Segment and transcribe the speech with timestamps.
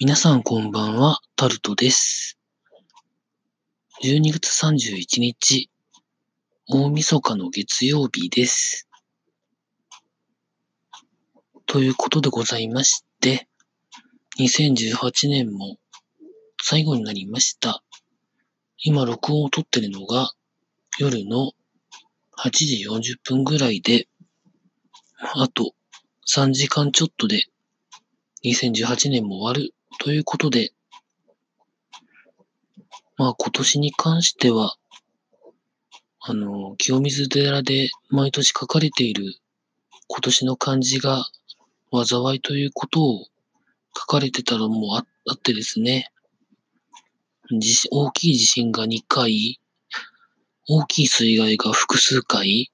[0.00, 2.36] 皆さんこんばんは、タルトです。
[4.02, 5.70] 12月31日、
[6.66, 8.88] 大晦日の月曜日です。
[11.66, 13.46] ということでございまして、
[14.40, 15.76] 2018年も
[16.60, 17.84] 最後になりました。
[18.78, 20.32] 今録音を撮ってるのが
[20.98, 21.52] 夜の
[22.36, 24.08] 8時40分ぐらいで、
[25.20, 25.72] あと
[26.28, 27.44] 3時間ちょっとで
[28.44, 30.72] 2018年も終わるということで、
[33.16, 34.76] まあ今年に関しては、
[36.20, 39.34] あの、清水寺で毎年書かれている
[40.08, 41.26] 今年の漢字が
[41.92, 43.26] 災いということを
[43.96, 46.10] 書かれてたらもうあってですね、
[47.90, 49.60] 大きい地震が2回、
[50.66, 52.70] 大きい水害が複数回、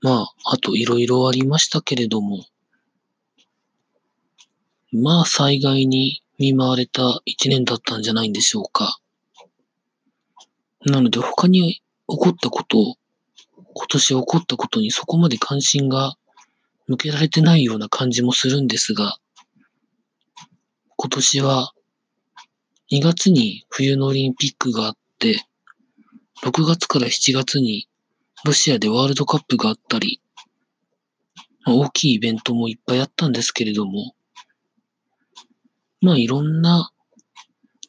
[0.00, 2.44] まあ、あといろいろありましたけれども、
[4.92, 8.98] まあ災害に見舞われた一年だったんじゃないんでしょうか。
[10.86, 12.96] なので他に起こったこと、
[13.74, 16.16] 今年起こったことにそこまで関心が
[16.86, 19.18] 向けられてないような感じもするんですが、
[20.96, 21.72] 今年は
[22.90, 25.44] 2月に冬のオリンピックがあって、
[26.42, 27.88] 6月から7月に
[28.44, 30.22] ロシアでワールドカップがあったり、
[31.66, 34.14] 大きいイベントもいっぱいあったんですけれども、
[36.00, 36.90] まあいろんな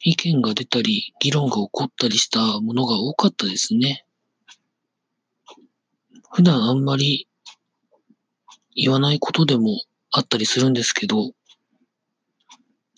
[0.01, 4.05] 意見が出たり、議論が起こったりしたものが多かったですね。
[6.31, 7.27] 普段あんまり
[8.75, 11.31] 言わないことでもあったりするんですけど、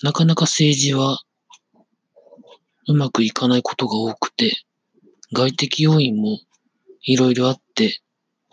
[0.03, 1.19] なかなか政治は
[2.87, 4.63] うまくいかないことが多くて、
[5.33, 6.39] 外的要因も
[7.03, 8.01] いろいろあって、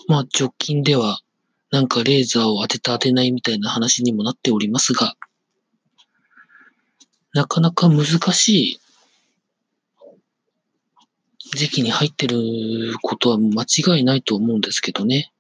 [0.07, 1.21] まあ直近では
[1.71, 5.15] なんかレーザーを当てた当てないみたいな話にもなっておりますが、
[7.33, 8.81] なかなか難しい
[11.55, 15.33] 時期に入ってることは間違いないと思うんですけどね。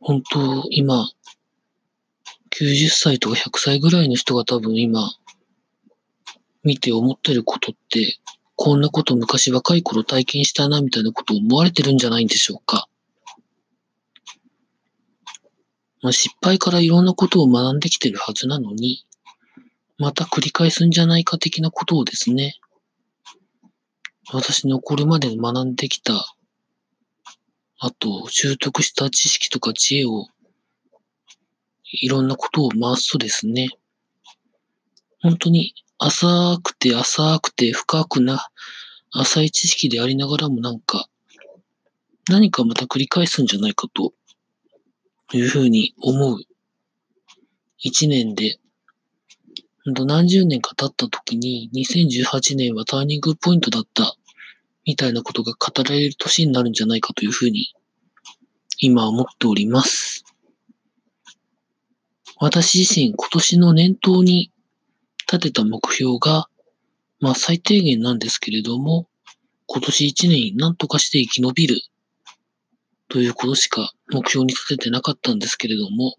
[0.00, 1.10] 本当、今、
[2.50, 5.10] 90歳とか100歳ぐらいの人が多分今、
[6.64, 8.18] 見て思ってることって、
[8.56, 12.88] こんなこと昔若い頃体験したなみたいなことを思われてるんじゃないんでしょうか。
[16.00, 19.04] まあ、失敗からいろんなことを学んできてるはずなのに、
[19.98, 22.54] また繰り返すんじゃないか的なことをですね、
[24.32, 26.34] 私のこれまで学んできた、
[27.80, 30.26] あと習得した知識とか知恵を、
[32.00, 33.70] いろんなことを回すとですね、
[35.20, 38.50] 本当に浅くて浅くて深くな、
[39.10, 41.08] 浅い知識でありながらもなんか、
[42.28, 44.12] 何かまた繰り返すんじゃないかと
[45.32, 46.38] いうふうに思う
[47.78, 48.58] 一年で、
[49.92, 54.16] 何十年か経った時に2018年はターニングポイントだった
[54.84, 57.74] みたいなことが語られる年になるんじゃないかというふうに
[58.80, 60.24] 今思っております。
[62.40, 64.52] 私自身今年の念頭に
[65.30, 66.48] 立てた目標が、
[67.20, 69.08] まあ最低限なんですけれども、
[69.66, 71.80] 今年一年何とかして生き延びる
[73.08, 76.14] ということしか目標に立ててなかったんですけれども、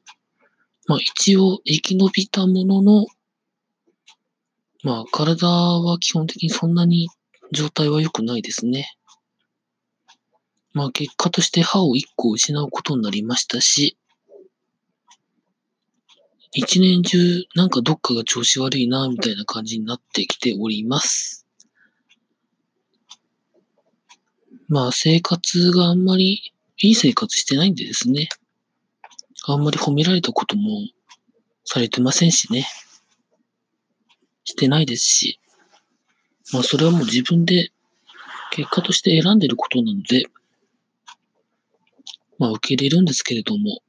[0.87, 3.05] まあ一応生き延びたものの、
[4.83, 7.09] まあ体は基本的にそんなに
[7.51, 8.95] 状態は良くないですね。
[10.73, 13.97] まあ結果として歯を一個失うことになりましたし、
[16.53, 17.17] 一年中
[17.55, 21.45] なんかどっかが調子悪いなみたいな感じになってきております。
[24.67, 28.29] まあ生活があんまりいい生活してないんでですね。
[29.45, 30.79] あんまり褒められたことも
[31.65, 32.67] されてませんしね。
[34.49, 35.39] してないですし。
[36.51, 37.71] まあそれはもう自分で
[38.51, 40.25] 結果として選んでることなので、
[42.39, 43.81] まあ受け入れるんですけれども、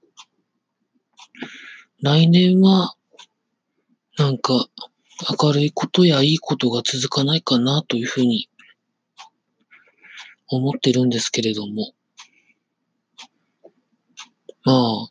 [2.02, 2.94] 来年は
[4.18, 4.68] なんか
[5.40, 8.50] 明るいことやいいことが続かないかなというふうに
[10.48, 11.92] 思ってるんですけれども、
[14.64, 15.08] まあ、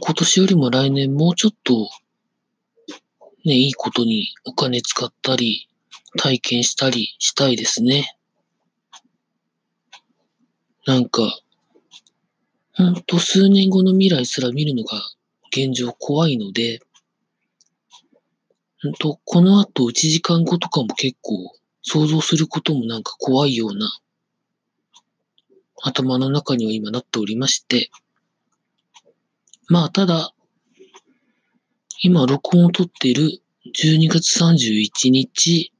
[0.00, 1.88] 今年よりも来年もうちょっと
[3.44, 5.68] ね、いいことにお金使ったり、
[6.16, 8.16] 体験したりしたいですね。
[10.86, 11.40] なんか、
[12.72, 15.00] ほんと数年後の未来すら見るのが
[15.50, 16.80] 現状怖いので、
[18.82, 23.98] ほんとこの後1時間後とかも結構想像することもなんか怖いような
[25.82, 27.90] 頭の中には今なっておりまして、
[29.68, 30.33] まあただ、
[32.06, 35.72] 今、録音を撮っている12月31日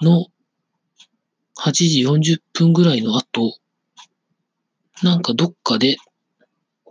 [0.00, 0.28] の
[1.58, 3.58] 8時40分ぐらいの後、
[5.02, 5.96] なんかどっかで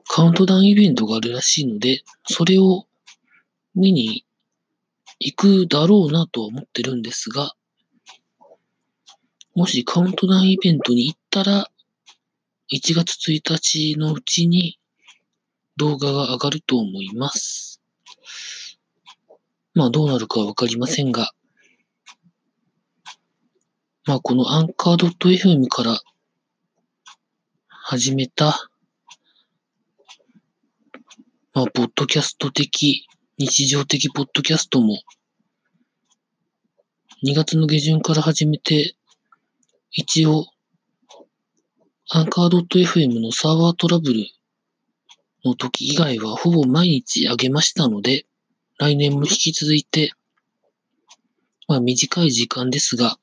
[0.06, 2.88] カウントダウンイベントがあるらしいので、それを
[3.74, 4.26] 見に
[5.22, 7.54] 行くだろうなとは思ってるんですが、
[9.56, 11.72] もしカウントダウンイベントに行ったら、
[12.70, 14.78] 1月1日のうちに
[15.78, 17.79] 動画が上がると思います。
[19.74, 21.32] まあどうなるかわかりませんが、
[24.06, 26.00] まあこのアンカー .fm から
[27.68, 28.70] 始めた、
[31.54, 34.98] まあポッドキャスト的、日常的ポッドキャストも
[37.22, 38.96] 2月の下旬から始めて、
[39.92, 40.46] 一応、
[42.10, 44.26] アンカー .fm のサーバートラブル
[45.46, 48.26] の時以外はほぼ毎日上げましたので、
[48.78, 50.12] 来年も引き続いて、
[51.68, 53.18] まあ短い時間ですが、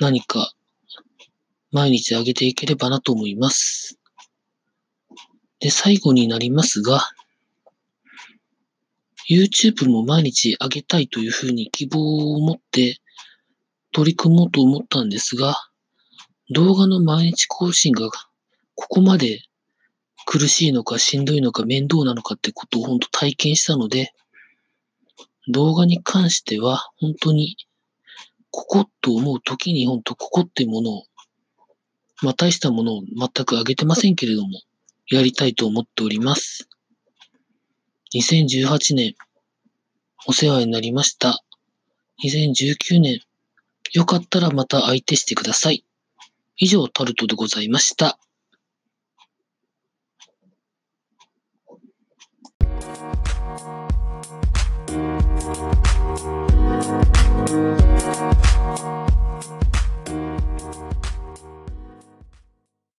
[0.00, 0.52] 何か
[1.72, 3.98] 毎日上げていければなと思います。
[5.60, 7.00] で、最後になりますが、
[9.28, 12.98] YouTube も毎日上げたいというふうに希望を持って
[13.92, 15.54] 取り組もうと思ったんですが、
[16.50, 18.10] 動画の毎日更新が
[18.74, 19.42] ここまで
[20.26, 24.12] 苦しいのかしんどいのか面倒なのかってことを本当体験したので、
[25.48, 27.56] 動画に関しては本当に
[28.50, 31.04] ここと思う時に本当ここってものを、
[32.22, 34.60] まあ大したものを全く上げてませんけれども、
[35.08, 36.68] やりたいと思っております。
[38.14, 39.14] 2018年、
[40.26, 41.42] お世話になりました。
[42.24, 43.20] 2019年、
[43.92, 45.84] よかったらまた相手してください。
[46.56, 48.18] 以上、タルトでございました。
[53.60, 53.90] Thank
[57.50, 57.79] you.